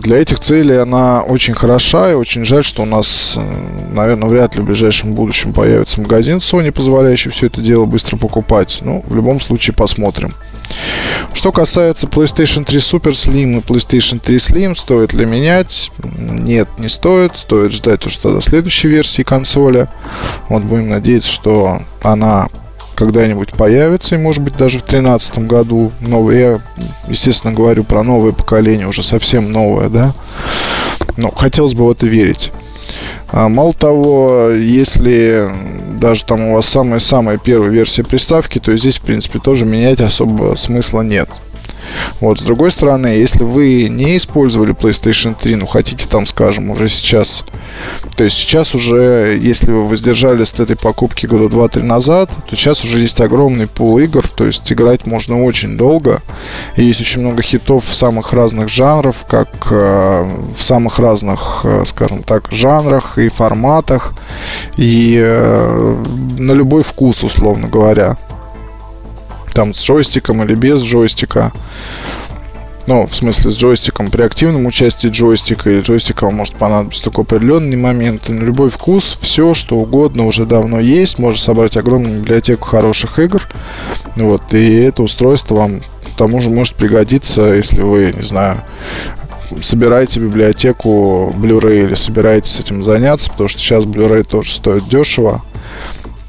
для 0.00 0.18
этих 0.18 0.40
целей 0.40 0.78
она 0.78 1.22
очень 1.22 1.54
хороша, 1.54 2.10
и 2.10 2.14
очень 2.14 2.44
жаль, 2.44 2.64
что 2.64 2.82
у 2.82 2.86
нас, 2.86 3.38
наверное, 3.92 4.28
вряд 4.28 4.56
ли 4.56 4.62
в 4.62 4.64
ближайшем 4.64 5.14
будущем 5.14 5.52
появится 5.52 6.00
магазин 6.00 6.38
Sony, 6.38 6.72
позволяющий 6.72 7.30
все 7.30 7.46
это 7.46 7.60
дело 7.60 7.84
быстро 7.84 8.16
покупать. 8.16 8.80
Ну, 8.82 9.04
в 9.06 9.14
любом 9.14 9.40
случае, 9.40 9.76
посмотрим. 9.76 10.34
Что 11.34 11.52
касается 11.52 12.08
PlayStation 12.08 12.64
3 12.64 12.78
Super 12.80 13.12
Slim 13.12 13.58
и 13.58 13.60
PlayStation 13.60 14.18
3 14.18 14.36
Slim, 14.38 14.74
стоит 14.74 15.12
ли 15.12 15.24
менять? 15.24 15.92
Нет, 16.02 16.68
не 16.78 16.88
стоит. 16.88 17.38
Стоит 17.38 17.70
ждать 17.70 18.04
уж 18.06 18.16
тогда 18.16 18.40
следующей 18.40 18.88
версии 18.88 19.22
консоли. 19.22 19.86
Вот 20.48 20.64
будем 20.64 20.88
надеяться, 20.88 21.30
что 21.30 21.78
она 22.02 22.48
когда-нибудь 22.96 23.52
появится, 23.52 24.16
и 24.16 24.18
может 24.18 24.42
быть 24.42 24.56
даже 24.56 24.78
в 24.78 24.82
2013 24.82 25.38
году. 25.40 25.92
Новый, 26.00 26.40
я, 26.40 26.60
естественно, 27.08 27.52
говорю 27.52 27.84
про 27.84 28.02
новое 28.02 28.32
поколение, 28.32 28.88
уже 28.88 29.02
совсем 29.02 29.52
новое, 29.52 29.88
да. 29.88 30.14
Но 31.16 31.30
хотелось 31.30 31.74
бы 31.74 31.86
в 31.86 31.90
это 31.90 32.06
верить. 32.06 32.50
А, 33.28 33.48
мало 33.48 33.72
того, 33.72 34.50
если 34.50 35.50
даже 36.00 36.24
там 36.24 36.46
у 36.46 36.54
вас 36.54 36.66
самая-самая 36.66 37.38
первая 37.38 37.70
версия 37.70 38.02
приставки, 38.02 38.58
то 38.58 38.76
здесь, 38.76 38.98
в 38.98 39.02
принципе, 39.02 39.38
тоже 39.38 39.64
менять 39.64 40.00
особо 40.00 40.54
смысла 40.56 41.02
нет. 41.02 41.28
Вот, 42.20 42.40
с 42.40 42.42
другой 42.42 42.70
стороны, 42.70 43.08
если 43.08 43.44
вы 43.44 43.88
не 43.88 44.16
использовали 44.16 44.74
PlayStation 44.74 45.36
3, 45.40 45.56
ну, 45.56 45.66
хотите 45.66 46.06
там, 46.08 46.26
скажем, 46.26 46.70
уже 46.70 46.88
сейчас, 46.88 47.44
то 48.16 48.24
есть 48.24 48.36
сейчас 48.36 48.74
уже, 48.74 49.38
если 49.40 49.70
вы 49.70 49.86
воздержались 49.86 50.52
от 50.52 50.60
этой 50.60 50.76
покупки 50.76 51.26
года 51.26 51.54
2-3 51.54 51.82
назад, 51.82 52.30
то 52.48 52.56
сейчас 52.56 52.84
уже 52.84 53.00
есть 53.00 53.20
огромный 53.20 53.66
пул 53.66 53.98
игр, 53.98 54.26
то 54.28 54.46
есть 54.46 54.70
играть 54.72 55.06
можно 55.06 55.44
очень 55.44 55.76
долго, 55.76 56.22
и 56.76 56.84
есть 56.84 57.00
очень 57.00 57.20
много 57.20 57.42
хитов 57.42 57.84
самых 57.90 58.32
разных 58.32 58.68
жанров, 58.68 59.24
как 59.28 59.48
э, 59.70 60.28
в 60.56 60.62
самых 60.62 60.98
разных, 60.98 61.60
э, 61.64 61.82
скажем 61.84 62.22
так, 62.22 62.48
жанрах 62.50 63.18
и 63.18 63.28
форматах, 63.28 64.14
и 64.76 65.16
э, 65.18 66.04
на 66.38 66.52
любой 66.52 66.82
вкус, 66.82 67.22
условно 67.24 67.68
говоря 67.68 68.16
там 69.56 69.72
с 69.72 69.82
джойстиком 69.82 70.44
или 70.44 70.54
без 70.54 70.82
джойстика. 70.82 71.50
Ну, 72.86 73.06
в 73.06 73.16
смысле, 73.16 73.50
с 73.50 73.56
джойстиком 73.56 74.10
при 74.10 74.20
активном 74.20 74.66
участии 74.66 75.08
джойстика 75.08 75.70
или 75.70 75.80
джойстика 75.80 76.24
вам 76.24 76.34
может 76.34 76.54
понадобиться 76.56 77.02
только 77.04 77.22
определенный 77.22 77.78
момент. 77.78 78.28
На 78.28 78.44
любой 78.44 78.68
вкус 78.68 79.18
все, 79.18 79.54
что 79.54 79.76
угодно 79.76 80.26
уже 80.26 80.44
давно 80.44 80.78
есть. 80.78 81.18
Можно 81.18 81.38
собрать 81.38 81.78
огромную 81.78 82.20
библиотеку 82.20 82.68
хороших 82.68 83.18
игр. 83.18 83.42
Вот, 84.14 84.52
и 84.52 84.74
это 84.74 85.02
устройство 85.02 85.54
вам 85.54 85.80
к 85.80 86.18
тому 86.18 86.40
же 86.42 86.50
может 86.50 86.74
пригодиться, 86.74 87.54
если 87.54 87.80
вы, 87.80 88.14
не 88.14 88.24
знаю, 88.24 88.62
собираете 89.62 90.20
библиотеку 90.20 91.34
Blu-ray 91.34 91.84
или 91.84 91.94
собираетесь 91.94 92.60
этим 92.60 92.84
заняться, 92.84 93.30
потому 93.30 93.48
что 93.48 93.58
сейчас 93.58 93.84
Blu-ray 93.84 94.22
тоже 94.22 94.52
стоит 94.52 94.86
дешево. 94.88 95.42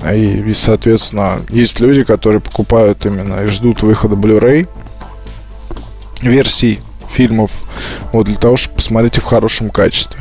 И, 0.06 0.42
и, 0.42 0.54
соответственно, 0.54 1.42
есть 1.50 1.80
люди, 1.80 2.04
которые 2.04 2.40
покупают 2.40 3.06
именно 3.06 3.44
и 3.44 3.48
ждут 3.48 3.82
выхода 3.82 4.16
Blu-ray 4.16 4.68
версий 6.22 6.80
фильмов 7.10 7.52
вот 8.12 8.28
для 8.28 8.36
того, 8.36 8.58
чтобы 8.58 8.78
посмотреть 8.78 9.18
их 9.18 9.24
в 9.24 9.28
хорошем 9.28 9.70
качестве. 9.70 10.20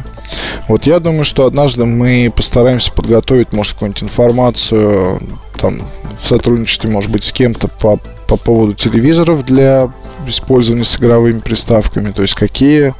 Вот 0.68 0.86
я 0.86 0.98
думаю, 0.98 1.24
что 1.24 1.46
однажды 1.46 1.84
мы 1.84 2.32
постараемся 2.34 2.92
подготовить, 2.92 3.52
может, 3.52 3.74
какую-нибудь 3.74 4.02
информацию 4.02 5.20
там 5.58 5.82
в 6.16 6.20
сотрудничестве, 6.20 6.90
может 6.90 7.10
быть, 7.10 7.24
с 7.24 7.32
кем-то 7.32 7.68
по, 7.68 8.00
по 8.26 8.36
поводу 8.36 8.74
телевизоров 8.74 9.44
для 9.44 9.90
использования 10.26 10.84
с 10.84 10.98
игровыми 10.98 11.40
приставками, 11.40 12.10
то 12.10 12.22
есть 12.22 12.34
какие 12.34 12.94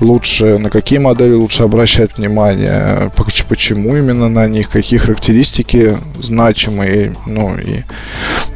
лучше, 0.00 0.58
на 0.58 0.70
какие 0.70 0.98
модели 0.98 1.32
лучше 1.32 1.62
обращать 1.62 2.16
внимание, 2.18 3.10
почему 3.48 3.96
именно 3.96 4.28
на 4.28 4.46
них, 4.46 4.68
какие 4.68 4.98
характеристики 4.98 5.96
значимые, 6.20 7.14
ну 7.26 7.56
и 7.58 7.82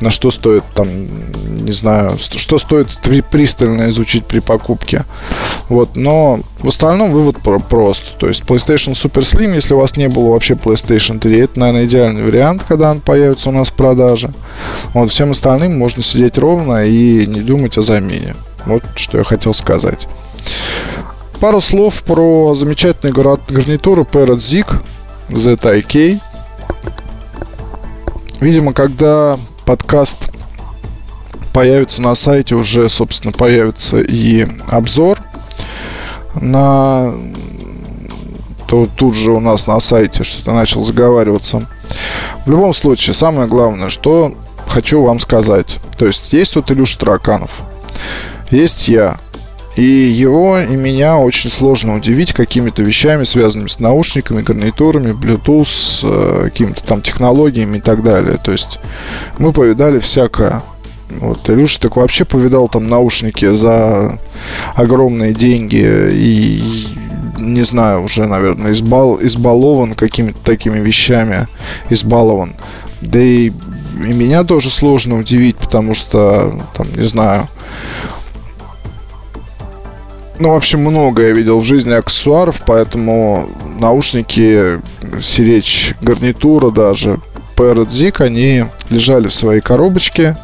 на 0.01 0.11
что 0.11 0.31
стоит 0.31 0.65
там, 0.75 0.89
не 1.57 1.73
знаю, 1.73 2.19
что 2.19 2.59
стоит 2.59 2.99
пристально 3.31 3.89
изучить 3.89 4.25
при 4.27 4.41
покупке. 4.41 5.05
Вот, 5.69 5.97
но 5.97 6.41
в 6.59 6.69
остальном 6.69 7.13
вывод 7.13 7.37
прост. 7.69 8.17
То 8.19 8.29
есть 8.29 8.43
PlayStation 8.43 8.93
Super 8.93 9.23
Slim, 9.23 9.55
если 9.55 9.75
у 9.75 9.79
вас 9.79 9.97
не 9.97 10.09
было 10.09 10.31
вообще 10.31 10.55
PlayStation 10.55 11.19
3, 11.19 11.39
это, 11.41 11.61
наверное, 11.61 11.87
идеальный 11.87 12.23
вариант, 12.23 12.65
когда 12.67 12.91
он 12.91 13.01
появится 13.01 13.49
у 13.49 13.53
нас 13.53 13.69
в 13.69 13.75
продаже. 13.75 14.33
Вот 14.93 15.11
всем 15.11 15.31
остальным 15.31 15.79
можно 15.79 16.03
сидеть 16.03 16.39
ровно 16.39 16.87
и 16.87 17.27
не 17.27 17.41
думать 17.41 17.79
о 17.79 17.83
замене. 17.83 18.37
Вот 18.67 18.83
что 18.97 19.19
я 19.19 19.25
хотел 19.25 19.55
сказать. 19.55 20.09
Пару 21.41 21.61
слов 21.61 22.03
про 22.03 22.55
замечательную 22.55 23.15
гарнитуру 23.49 24.05
Parrot 24.05 24.37
Zig 24.37 24.67
ZIK. 25.29 26.21
Видимо, 28.41 28.73
когда 28.73 29.39
подкаст 29.65 30.31
появится 31.55 32.03
на 32.03 32.17
сайте, 32.17 32.57
уже, 32.57 32.89
собственно, 32.89 33.33
появится 33.33 34.01
и 34.01 34.47
обзор 34.69 35.21
на 36.35 37.15
то 38.67 38.87
тут 38.87 39.15
же 39.15 39.31
у 39.31 39.41
нас 39.41 39.69
на 39.69 39.79
сайте 39.79 40.25
что-то 40.25 40.53
начал 40.53 40.83
заговариваться. 40.83 41.67
В 42.45 42.51
любом 42.51 42.75
случае, 42.75 43.15
самое 43.15 43.47
главное, 43.47 43.89
что 43.89 44.35
хочу 44.67 45.03
вам 45.03 45.21
сказать. 45.21 45.79
То 45.97 46.07
есть, 46.07 46.33
есть 46.33 46.57
вот 46.57 46.73
Илюш 46.73 46.97
Тараканов, 46.97 47.63
есть 48.51 48.89
я. 48.89 49.19
И 49.77 49.83
его 49.83 50.59
и 50.59 50.75
меня 50.75 51.19
очень 51.19 51.51
сложно 51.51 51.97
удивить 51.97 52.33
какими-то 52.33 52.83
вещами, 52.83 53.25
связанными 53.25 53.69
с 53.69 53.79
наушниками, 53.79 54.43
гарнитурами, 54.43 55.13
Bluetooth, 55.13 56.01
э, 56.03 56.45
какими-то 56.45 56.85
там 56.85 57.03
технологиями 57.03 57.79
и 57.79 57.81
так 57.81 58.03
далее. 58.03 58.39
То 58.43 58.51
есть 58.51 58.81
мы 59.39 59.53
повидали 59.53 59.99
всякое. 60.01 60.63
Вот, 61.21 61.49
Илюша 61.49 61.81
так 61.81 61.97
вообще 61.97 62.25
повидал 62.25 62.69
там 62.69 62.87
наушники 62.87 63.51
за 63.53 64.19
огромные 64.75 65.33
деньги 65.33 65.85
и 66.11 66.63
не 67.39 67.63
знаю, 67.63 68.03
уже, 68.03 68.27
наверное, 68.27 68.73
избал, 68.73 69.19
избалован 69.21 69.95
какими-то 69.95 70.39
такими 70.45 70.79
вещами, 70.79 71.47
избалован. 71.91 72.55
Да 73.01 73.21
и, 73.21 73.49
и 73.49 74.13
меня 74.13 74.45
тоже 74.45 74.71
сложно 74.71 75.19
удивить, 75.19 75.57
потому 75.57 75.95
что, 75.95 76.53
там, 76.75 76.87
не 76.97 77.07
знаю, 77.07 77.49
ну, 80.39 80.53
в 80.53 80.57
общем, 80.57 80.81
много 80.81 81.23
я 81.23 81.31
видел 81.31 81.61
в 81.61 81.65
жизни 81.65 81.93
аксессуаров, 81.93 82.63
поэтому 82.67 83.47
наушники, 83.79 84.81
сиречь 85.21 85.95
гарнитура 86.01 86.71
даже, 86.71 87.21
Parrot 87.57 87.89
Zik, 87.89 88.23
они 88.23 88.65
лежали 88.91 89.29
в 89.29 89.35
своей 89.35 89.61
коробочке, 89.61 90.37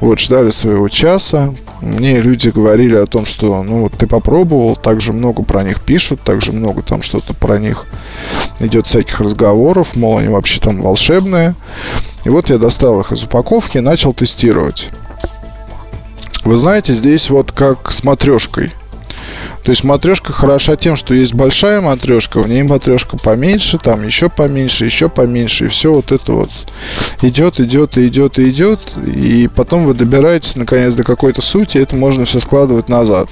вот, 0.00 0.18
ждали 0.18 0.50
своего 0.50 0.88
часа. 0.88 1.52
Мне 1.80 2.20
люди 2.20 2.48
говорили 2.48 2.96
о 2.96 3.06
том, 3.06 3.24
что, 3.24 3.62
ну, 3.62 3.88
ты 3.88 4.06
попробовал, 4.06 4.76
также 4.76 5.12
много 5.12 5.42
про 5.42 5.64
них 5.64 5.80
пишут, 5.80 6.20
также 6.20 6.52
много 6.52 6.82
там 6.82 7.02
что-то 7.02 7.34
про 7.34 7.58
них 7.58 7.86
идет 8.60 8.86
всяких 8.86 9.20
разговоров, 9.20 9.96
мол, 9.96 10.18
они 10.18 10.28
вообще 10.28 10.60
там 10.60 10.80
волшебные. 10.80 11.54
И 12.24 12.28
вот 12.28 12.50
я 12.50 12.58
достал 12.58 13.00
их 13.00 13.10
из 13.12 13.24
упаковки 13.24 13.78
и 13.78 13.80
начал 13.80 14.12
тестировать. 14.12 14.90
Вы 16.44 16.56
знаете, 16.56 16.94
здесь 16.94 17.30
вот 17.30 17.52
как 17.52 17.90
с 17.90 18.04
матрешкой– 18.04 18.72
то 19.62 19.70
есть 19.70 19.84
матрешка 19.84 20.32
хороша 20.32 20.76
тем, 20.76 20.96
что 20.96 21.14
есть 21.14 21.34
большая 21.34 21.80
матрешка, 21.80 22.40
в 22.40 22.48
ней 22.48 22.62
матрешка 22.64 23.16
поменьше, 23.16 23.78
там 23.78 24.04
еще 24.04 24.28
поменьше, 24.28 24.84
еще 24.84 25.08
поменьше, 25.08 25.66
и 25.66 25.68
все 25.68 25.92
вот 25.92 26.10
это 26.10 26.32
вот 26.32 26.50
идет, 27.22 27.60
идет, 27.60 27.96
и 27.96 28.08
идет, 28.08 28.38
и 28.38 28.50
идет, 28.50 28.96
и 28.96 29.48
потом 29.54 29.84
вы 29.84 29.94
добираетесь 29.94 30.56
наконец 30.56 30.94
до 30.94 31.04
какой-то 31.04 31.40
сути, 31.40 31.78
и 31.78 31.80
это 31.80 31.94
можно 31.94 32.24
все 32.24 32.40
складывать 32.40 32.88
назад. 32.88 33.28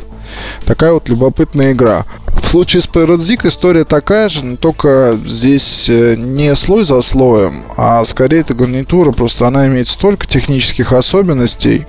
Такая 0.65 0.93
вот 0.93 1.09
любопытная 1.09 1.73
игра. 1.73 2.07
В 2.29 2.47
случае 2.47 2.83
с 2.83 2.89
Parrot 2.89 3.19
история 3.47 3.85
такая 3.85 4.29
же, 4.29 4.45
но 4.45 4.57
только 4.57 5.19
здесь 5.25 5.89
э, 5.91 6.15
не 6.17 6.55
слой 6.55 6.85
за 6.85 7.03
слоем, 7.03 7.65
а 7.77 8.05
скорее 8.05 8.41
эта 8.41 8.55
гарнитура, 8.55 9.11
просто 9.11 9.49
она 9.49 9.67
имеет 9.67 9.89
столько 9.89 10.29
технических 10.29 10.93
особенностей, 10.93 11.87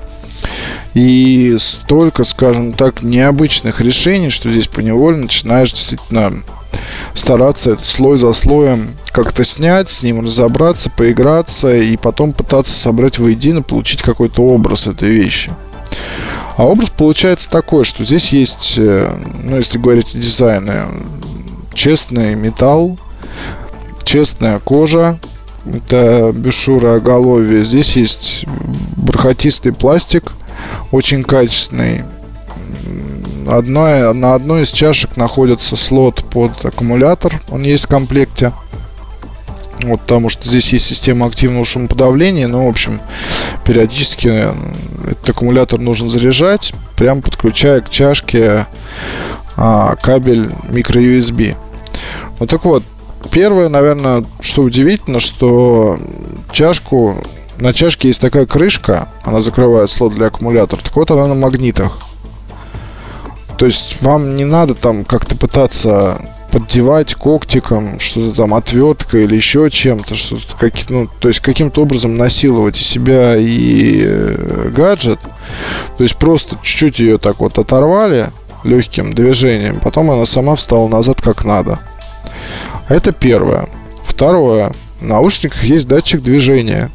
и 0.93 1.55
столько, 1.60 2.24
скажем 2.24 2.74
так, 2.74 3.03
необычных 3.03 3.81
решений, 3.81 4.29
что 4.29 4.50
здесь 4.50 4.67
поневоле 4.67 5.17
начинаешь 5.17 5.71
действительно 5.71 6.43
стараться 7.13 7.77
слой 7.81 8.17
за 8.17 8.33
слоем 8.33 8.95
как-то 9.12 9.43
снять, 9.43 9.89
с 9.89 10.03
ним 10.03 10.21
разобраться, 10.21 10.89
поиграться 10.89 11.75
и 11.75 11.98
потом 11.98 12.33
пытаться 12.33 12.74
собрать 12.74 13.19
воедино, 13.19 13.62
получить 13.62 14.01
какой-то 14.01 14.43
образ 14.43 14.88
этой 14.88 15.10
вещи. 15.10 15.51
А 16.57 16.65
образ 16.65 16.89
получается 16.89 17.50
такой, 17.50 17.86
что 17.86 18.03
здесь 18.03 18.31
есть, 18.33 18.75
э, 18.77 19.13
ну, 19.43 19.57
если 19.57 19.77
говорить 19.77 20.13
о 20.13 20.17
дизайне, 20.17 20.86
честный 21.74 22.36
металл, 22.36 22.98
честная 24.03 24.60
кожа, 24.60 25.19
это 25.65 26.31
бешура 26.33 26.95
оголовье. 26.95 27.63
Здесь 27.63 27.95
есть 27.95 28.45
бархатистый 28.97 29.73
пластик, 29.73 30.33
очень 30.91 31.23
качественный. 31.23 32.03
одной, 33.49 34.13
на 34.13 34.35
одной 34.35 34.63
из 34.63 34.71
чашек 34.71 35.17
находится 35.17 35.75
слот 35.75 36.23
под 36.23 36.65
аккумулятор. 36.65 37.41
Он 37.49 37.63
есть 37.63 37.85
в 37.85 37.89
комплекте. 37.89 38.53
Вот, 39.83 40.01
потому 40.01 40.29
что 40.29 40.47
здесь 40.47 40.73
есть 40.73 40.85
система 40.85 41.25
активного 41.25 41.65
шумоподавления, 41.65 42.47
но, 42.47 42.65
в 42.65 42.69
общем, 42.69 42.99
периодически 43.65 44.49
этот 45.09 45.29
аккумулятор 45.29 45.79
нужно 45.79 46.07
заряжать, 46.07 46.73
прямо 46.95 47.21
подключая 47.21 47.81
к 47.81 47.89
чашке 47.89 48.67
а, 49.57 49.95
кабель 49.95 50.51
micro-USB. 50.69 51.55
Вот 52.37 52.49
так 52.49 52.63
вот, 52.65 52.83
первое, 53.29 53.69
наверное, 53.69 54.25
что 54.39 54.63
удивительно, 54.63 55.19
что 55.19 55.97
чашку, 56.51 57.23
на 57.57 57.73
чашке 57.73 58.07
есть 58.07 58.21
такая 58.21 58.45
крышка, 58.45 59.09
она 59.23 59.39
закрывает 59.39 59.89
слот 59.89 60.13
для 60.13 60.27
аккумулятора, 60.27 60.81
так 60.81 60.95
вот 60.95 61.11
она 61.11 61.27
на 61.27 61.35
магнитах. 61.35 61.99
То 63.57 63.65
есть 63.65 64.01
вам 64.01 64.35
не 64.35 64.45
надо 64.45 64.73
там 64.73 65.05
как-то 65.05 65.35
пытаться 65.35 66.19
поддевать 66.51 67.15
когтиком, 67.15 67.99
что-то 67.99 68.35
там 68.35 68.53
отверткой 68.53 69.23
или 69.23 69.35
еще 69.35 69.69
чем-то, 69.69 70.15
что-то 70.15 70.57
как, 70.59 70.73
ну, 70.89 71.07
то 71.19 71.29
есть 71.29 71.39
каким-то 71.39 71.81
образом 71.81 72.15
насиловать 72.15 72.77
и 72.77 72.83
себя 72.83 73.37
и 73.37 74.01
э, 74.03 74.69
гаджет. 74.75 75.19
То 75.97 76.03
есть 76.03 76.17
просто 76.17 76.57
чуть-чуть 76.61 76.99
ее 76.99 77.17
так 77.17 77.39
вот 77.39 77.57
оторвали 77.57 78.31
легким 78.63 79.13
движением, 79.13 79.79
потом 79.79 80.11
она 80.11 80.25
сама 80.25 80.55
встала 80.55 80.87
назад 80.87 81.21
как 81.21 81.45
надо. 81.45 81.79
Это 82.91 83.13
первое. 83.13 83.69
Второе. 84.03 84.74
В 85.00 85.05
наушниках 85.05 85.63
есть 85.63 85.88
датчик 85.88 86.21
движения. 86.21 86.91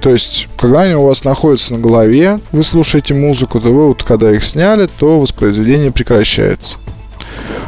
То 0.00 0.08
есть, 0.08 0.48
когда 0.56 0.82
они 0.82 0.94
у 0.94 1.06
вас 1.06 1.24
находятся 1.24 1.74
на 1.74 1.80
голове, 1.80 2.40
вы 2.52 2.62
слушаете 2.62 3.12
музыку, 3.12 3.60
то 3.60 3.68
вы 3.68 3.88
вот 3.88 4.02
когда 4.02 4.32
их 4.32 4.42
сняли, 4.42 4.86
то 4.86 5.20
воспроизведение 5.20 5.92
прекращается 5.92 6.78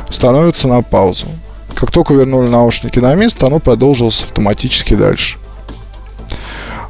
становится 0.09 0.66
на 0.66 0.81
паузу. 0.81 1.26
Как 1.75 1.90
только 1.90 2.14
вернули 2.14 2.49
наушники 2.49 3.00
на 3.00 3.14
место, 3.14 3.49
оно 3.49 3.59
продолжилось 3.59 4.23
автоматически 4.23 4.95
дальше. 4.95 5.37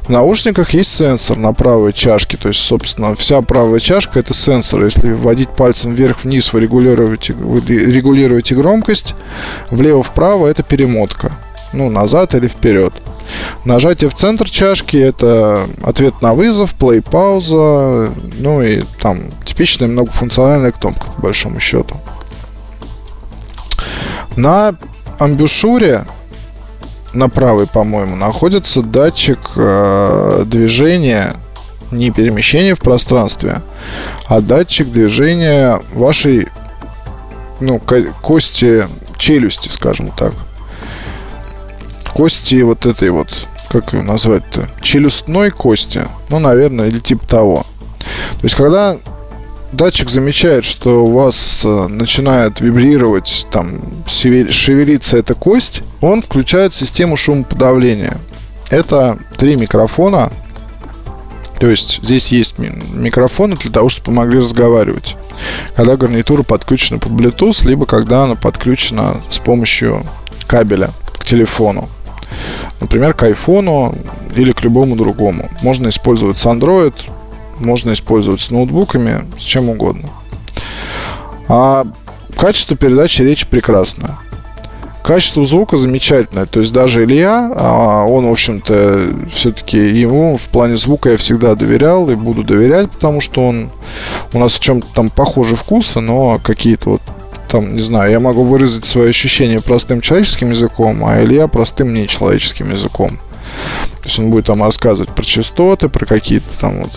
В 0.07 0.09
наушниках 0.09 0.73
есть 0.73 0.95
сенсор 0.95 1.37
на 1.37 1.51
правой 1.51 1.91
чашке, 1.91 2.37
то 2.37 2.47
есть, 2.47 2.61
собственно, 2.61 3.13
вся 3.13 3.41
правая 3.41 3.81
чашка 3.81 4.19
это 4.19 4.33
сенсор. 4.33 4.85
Если 4.85 5.11
вводить 5.11 5.49
пальцем 5.49 5.91
вверх-вниз, 5.91 6.53
вы 6.53 6.61
регулируете, 6.61 7.33
вы 7.33 7.59
регулируете 7.59 8.55
громкость, 8.55 9.15
влево-вправо 9.69 10.47
это 10.47 10.63
перемотка, 10.63 11.33
ну, 11.73 11.89
назад 11.89 12.35
или 12.35 12.47
вперед. 12.47 12.93
Нажатие 13.65 14.09
в 14.09 14.13
центр 14.13 14.49
чашки 14.49 14.95
это 14.95 15.67
ответ 15.83 16.21
на 16.21 16.33
вызов, 16.33 16.73
плей, 16.75 17.01
пауза, 17.01 18.13
ну 18.39 18.63
и 18.63 18.83
там 19.01 19.19
типичная 19.43 19.89
многофункциональная 19.89 20.71
кнопка, 20.71 21.05
по 21.17 21.23
большому 21.23 21.59
счету. 21.59 21.97
На 24.37 24.77
амбушюре 25.19 26.05
на 27.17 27.29
правой, 27.29 27.67
по-моему, 27.67 28.15
находится 28.15 28.81
датчик 28.81 29.39
э, 29.55 30.43
движения, 30.45 31.35
не 31.91 32.11
перемещения 32.11 32.75
в 32.75 32.79
пространстве, 32.79 33.61
а 34.27 34.39
датчик 34.41 34.91
движения 34.91 35.81
вашей 35.93 36.47
ну, 37.59 37.81
кости 38.21 38.87
челюсти, 39.17 39.69
скажем 39.69 40.11
так. 40.11 40.33
Кости 42.13 42.61
вот 42.61 42.85
этой 42.85 43.09
вот, 43.09 43.47
как 43.69 43.93
ее 43.93 44.03
назвать-то, 44.03 44.69
челюстной 44.81 45.49
кости, 45.49 46.01
ну, 46.29 46.39
наверное, 46.39 46.87
или 46.87 46.99
типа 46.99 47.27
того. 47.27 47.65
То 48.33 48.43
есть, 48.43 48.55
когда 48.55 48.97
датчик 49.71 50.09
замечает, 50.09 50.65
что 50.65 51.05
у 51.05 51.11
вас 51.11 51.63
э, 51.65 51.87
начинает 51.87 52.61
вибрировать, 52.61 53.47
там, 53.51 53.81
шевелиться 54.07 55.17
эта 55.17 55.33
кость, 55.33 55.83
он 56.01 56.21
включает 56.21 56.73
систему 56.73 57.17
шумоподавления. 57.17 58.17
Это 58.69 59.17
три 59.37 59.55
микрофона. 59.55 60.31
То 61.59 61.69
есть 61.69 62.03
здесь 62.03 62.31
есть 62.31 62.59
микрофоны 62.59 63.55
для 63.55 63.71
того, 63.71 63.89
чтобы 63.89 64.07
помогли 64.07 64.39
разговаривать. 64.39 65.15
Когда 65.75 65.97
гарнитура 65.97 66.43
подключена 66.43 66.99
по 66.99 67.07
Bluetooth, 67.07 67.67
либо 67.67 67.85
когда 67.85 68.23
она 68.23 68.35
подключена 68.35 69.21
с 69.29 69.39
помощью 69.39 70.03
кабеля 70.45 70.91
к 71.17 71.25
телефону. 71.25 71.89
Например, 72.79 73.13
к 73.13 73.23
айфону 73.23 73.95
или 74.35 74.51
к 74.51 74.63
любому 74.63 74.95
другому. 74.95 75.49
Можно 75.61 75.89
использовать 75.89 76.37
с 76.37 76.45
Android, 76.45 76.93
можно 77.59 77.93
использовать 77.93 78.41
с 78.41 78.51
ноутбуками, 78.51 79.23
с 79.37 79.43
чем 79.43 79.69
угодно. 79.69 80.09
А 81.47 81.85
качество 82.35 82.75
передачи 82.75 83.21
речи 83.21 83.45
прекрасное. 83.47 84.17
Качество 85.03 85.45
звука 85.45 85.77
замечательное. 85.77 86.45
То 86.45 86.59
есть 86.59 86.73
даже 86.73 87.05
Илья, 87.05 87.49
а, 87.55 88.03
он, 88.05 88.27
в 88.27 88.31
общем-то, 88.31 89.07
все-таки 89.31 89.77
ему 89.77 90.35
в 90.35 90.49
плане 90.49 90.75
звука 90.75 91.11
я 91.11 91.17
всегда 91.17 91.55
доверял 91.55 92.09
и 92.09 92.15
буду 92.15 92.43
доверять, 92.43 92.91
потому 92.91 93.21
что 93.21 93.47
он 93.47 93.69
у 94.33 94.39
нас 94.39 94.55
в 94.55 94.59
чем-то 94.59 94.87
там 94.93 95.09
похожи 95.09 95.55
вкусы, 95.55 96.01
но 96.01 96.41
какие-то 96.43 96.89
вот 96.89 97.01
там, 97.47 97.75
не 97.75 97.79
знаю, 97.79 98.11
я 98.11 98.19
могу 98.19 98.43
выразить 98.43 98.83
свои 98.83 99.09
ощущения 99.09 99.61
простым 99.61 100.01
человеческим 100.01 100.49
языком, 100.49 101.05
а 101.05 101.23
Илья 101.23 101.47
простым 101.47 101.93
нечеловеческим 101.93 102.71
языком. 102.71 103.17
То 104.01 104.05
есть 104.05 104.19
он 104.19 104.29
будет 104.29 104.45
там 104.45 104.63
рассказывать 104.63 105.13
про 105.13 105.23
частоты, 105.23 105.89
про 105.89 106.05
какие-то 106.05 106.47
там 106.59 106.81
вот 106.81 106.91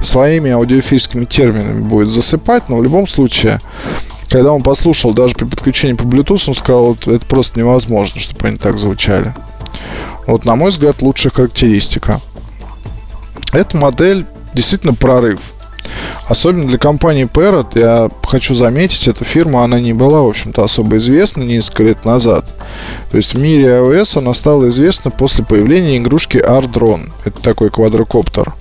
своими 0.00 0.50
аудиофильскими 0.50 1.24
терминами 1.24 1.80
будет 1.80 2.08
засыпать, 2.08 2.68
но 2.68 2.76
в 2.76 2.82
любом 2.82 3.06
случае, 3.06 3.60
когда 4.28 4.52
он 4.52 4.62
послушал 4.62 5.12
даже 5.12 5.34
при 5.34 5.44
подключении 5.44 5.94
по 5.94 6.02
Bluetooth, 6.02 6.44
он 6.48 6.54
сказал, 6.54 6.86
вот, 6.88 7.06
это 7.06 7.24
просто 7.26 7.58
невозможно, 7.58 8.20
чтобы 8.20 8.48
они 8.48 8.58
так 8.58 8.78
звучали. 8.78 9.34
Вот, 10.26 10.44
на 10.44 10.54
мой 10.56 10.70
взгляд, 10.70 11.02
лучшая 11.02 11.32
характеристика. 11.32 12.20
Эта 13.52 13.76
модель 13.76 14.26
действительно 14.54 14.94
прорыв. 14.94 15.40
Особенно 16.28 16.66
для 16.66 16.78
компании 16.78 17.26
Parrot, 17.26 17.78
я 17.78 18.08
хочу 18.26 18.54
заметить, 18.54 19.08
эта 19.08 19.24
фирма, 19.24 19.64
она 19.64 19.80
не 19.80 19.92
была, 19.92 20.22
в 20.22 20.28
общем-то, 20.28 20.62
особо 20.62 20.96
известна 20.98 21.42
несколько 21.42 21.82
лет 21.82 22.04
назад. 22.04 22.46
То 23.10 23.16
есть 23.16 23.34
в 23.34 23.38
мире 23.38 23.68
iOS 23.68 24.18
она 24.18 24.32
стала 24.32 24.68
известна 24.68 25.10
после 25.10 25.44
появления 25.44 25.98
игрушки 25.98 26.38
R-Drone. 26.38 27.10
Это 27.24 27.40
такой 27.40 27.70
квадрокоптер. 27.70 28.52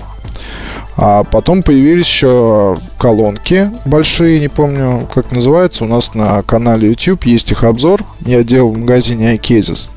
А 1.02 1.24
потом 1.24 1.64
появились 1.64 2.08
еще 2.08 2.78
колонки 2.98 3.72
большие, 3.86 4.40
не 4.40 4.50
помню, 4.50 5.08
как 5.14 5.32
называется. 5.32 5.86
У 5.86 5.88
нас 5.88 6.14
на 6.14 6.42
канале 6.44 6.90
YouTube 6.90 7.26
есть 7.26 7.52
их 7.52 7.64
обзор. 7.64 8.04
Я 8.26 8.44
делал 8.44 8.74
в 8.74 8.78
магазине 8.78 9.36
iCases. 9.36 9.90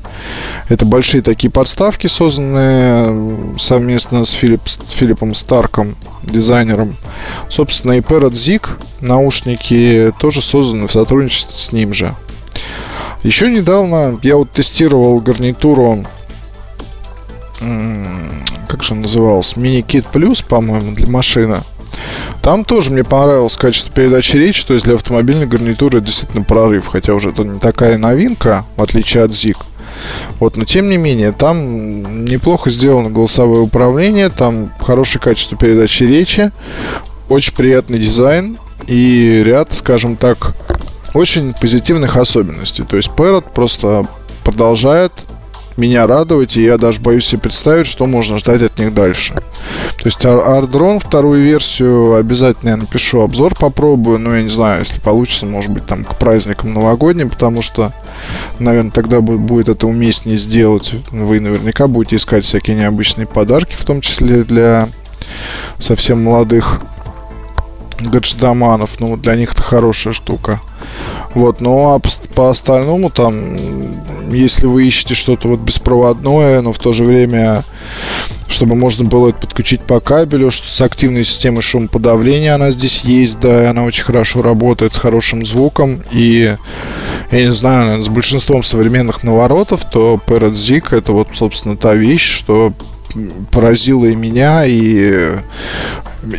Это 0.69 0.85
большие 0.85 1.21
такие 1.21 1.51
подставки, 1.51 2.07
созданные 2.07 3.57
совместно 3.57 4.25
с 4.25 4.31
Филипп, 4.31 4.61
Филиппом 4.89 5.33
Старком, 5.33 5.95
дизайнером. 6.23 6.95
Собственно, 7.49 7.93
и 7.93 7.99
Parrot 7.99 8.31
Zig 8.31 8.67
наушники 9.01 10.13
тоже 10.19 10.41
созданы 10.41 10.87
в 10.87 10.91
сотрудничестве 10.91 11.57
с 11.57 11.71
ним 11.71 11.93
же. 11.93 12.15
Еще 13.23 13.49
недавно 13.49 14.19
я 14.23 14.35
вот 14.35 14.51
тестировал 14.51 15.19
гарнитуру 15.19 16.05
как 18.73 18.83
же 18.83 18.93
он 18.93 19.01
назывался, 19.01 19.59
Mini 19.59 19.85
Kit 19.85 20.05
Plus, 20.11 20.45
по-моему, 20.45 20.93
для 20.93 21.07
машины. 21.07 21.61
Там 22.41 22.65
тоже 22.65 22.91
мне 22.91 23.03
понравилось 23.03 23.55
качество 23.55 23.93
передачи 23.93 24.35
речи, 24.35 24.65
то 24.65 24.73
есть 24.73 24.85
для 24.85 24.95
автомобильной 24.95 25.45
гарнитуры 25.45 26.01
действительно 26.01 26.43
прорыв, 26.43 26.87
хотя 26.87 27.13
уже 27.13 27.29
это 27.29 27.43
не 27.43 27.59
такая 27.59 27.97
новинка, 27.97 28.65
в 28.75 28.81
отличие 28.81 29.23
от 29.23 29.31
ZIG. 29.31 29.57
Вот, 30.39 30.57
но 30.57 30.65
тем 30.65 30.89
не 30.89 30.97
менее, 30.97 31.31
там 31.31 32.25
неплохо 32.25 32.69
сделано 32.69 33.09
голосовое 33.09 33.61
управление, 33.61 34.29
там 34.29 34.71
хорошее 34.79 35.21
качество 35.21 35.57
передачи 35.57 36.03
речи, 36.03 36.51
очень 37.29 37.53
приятный 37.53 37.99
дизайн 37.99 38.57
и 38.87 39.41
ряд, 39.45 39.73
скажем 39.73 40.17
так, 40.17 40.55
очень 41.13 41.53
позитивных 41.53 42.17
особенностей. 42.17 42.83
То 42.83 42.97
есть 42.97 43.09
Parrot 43.09 43.45
просто 43.53 44.07
продолжает 44.43 45.11
меня 45.77 46.07
радовать, 46.07 46.57
и 46.57 46.63
я 46.63 46.77
даже 46.77 46.99
боюсь 46.99 47.25
себе 47.25 47.41
представить, 47.41 47.87
что 47.87 48.05
можно 48.05 48.37
ждать 48.37 48.61
от 48.61 48.77
них 48.79 48.93
дальше. 48.93 49.33
То 49.33 50.05
есть 50.05 50.23
Ardron 50.25 50.99
вторую 50.99 51.41
версию 51.41 52.15
обязательно 52.15 52.69
я 52.71 52.77
напишу 52.77 53.21
обзор, 53.21 53.55
попробую, 53.55 54.19
но 54.19 54.35
я 54.35 54.43
не 54.43 54.49
знаю, 54.49 54.79
если 54.79 54.99
получится, 54.99 55.45
может 55.45 55.71
быть, 55.71 55.85
там 55.85 56.03
к 56.03 56.17
праздникам 56.17 56.73
новогодним, 56.73 57.29
потому 57.29 57.61
что, 57.61 57.91
наверное, 58.59 58.91
тогда 58.91 59.21
будет 59.21 59.69
это 59.69 59.87
уместнее 59.87 60.37
сделать. 60.37 60.93
Вы 61.11 61.39
наверняка 61.39 61.87
будете 61.87 62.17
искать 62.17 62.43
всякие 62.43 62.75
необычные 62.77 63.27
подарки, 63.27 63.75
в 63.75 63.83
том 63.85 64.01
числе 64.01 64.43
для 64.43 64.89
совсем 65.79 66.23
молодых 66.23 66.81
гаджетоманов, 67.99 68.99
ну, 68.99 69.15
для 69.17 69.35
них 69.35 69.53
это 69.53 69.61
хорошая 69.61 70.13
штука. 70.13 70.59
Вот, 71.33 71.61
ну 71.61 71.93
а 71.93 71.99
по, 72.35 72.49
остальному 72.49 73.09
там, 73.09 73.55
если 74.31 74.67
вы 74.67 74.87
ищете 74.87 75.15
что-то 75.15 75.47
вот 75.47 75.59
беспроводное, 75.59 76.61
но 76.61 76.71
в 76.71 76.79
то 76.79 76.93
же 76.93 77.03
время, 77.03 77.63
чтобы 78.47 78.75
можно 78.75 79.03
было 79.03 79.29
это 79.29 79.39
подключить 79.39 79.81
по 79.81 79.99
кабелю, 79.99 80.51
что 80.51 80.67
с 80.67 80.81
активной 80.81 81.23
системой 81.23 81.61
шумоподавления 81.61 82.53
она 82.53 82.69
здесь 82.69 83.01
есть, 83.01 83.39
да, 83.39 83.63
и 83.63 83.65
она 83.65 83.83
очень 83.83 84.03
хорошо 84.03 84.43
работает 84.43 84.93
с 84.93 84.97
хорошим 84.97 85.43
звуком, 85.43 86.03
и 86.11 86.55
я 87.31 87.45
не 87.45 87.51
знаю, 87.51 88.01
с 88.01 88.09
большинством 88.09 88.61
современных 88.61 89.23
наворотов, 89.23 89.83
то 89.89 90.19
Parrot 90.27 90.95
это 90.95 91.11
вот, 91.13 91.29
собственно, 91.33 91.75
та 91.75 91.95
вещь, 91.95 92.29
что 92.29 92.73
поразила 93.51 94.05
и 94.05 94.15
меня, 94.15 94.65
и, 94.65 95.33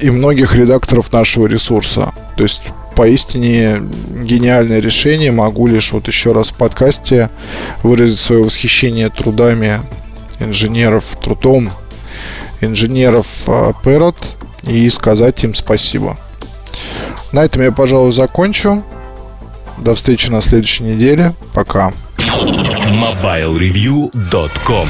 и 0.00 0.10
многих 0.10 0.54
редакторов 0.54 1.12
нашего 1.12 1.46
ресурса. 1.46 2.12
То 2.36 2.42
есть 2.42 2.62
поистине 2.94 3.80
гениальное 4.22 4.80
решение. 4.80 5.32
Могу 5.32 5.66
лишь 5.66 5.92
вот 5.92 6.06
еще 6.08 6.32
раз 6.32 6.50
в 6.50 6.56
подкасте 6.56 7.30
выразить 7.82 8.18
свое 8.18 8.44
восхищение 8.44 9.10
трудами 9.10 9.80
инженеров, 10.40 11.04
трудом 11.22 11.70
инженеров 12.60 13.26
Parrot 13.46 14.16
и 14.62 14.88
сказать 14.90 15.42
им 15.44 15.54
спасибо. 15.54 16.18
На 17.32 17.44
этом 17.44 17.62
я, 17.62 17.72
пожалуй, 17.72 18.12
закончу. 18.12 18.84
До 19.78 19.94
встречи 19.94 20.28
на 20.30 20.40
следующей 20.40 20.84
неделе. 20.84 21.34
Пока. 21.52 21.92
MobileReview.com 22.18 24.88